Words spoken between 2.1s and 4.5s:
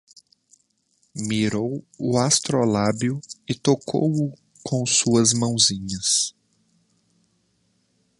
astrolábio e tocou-o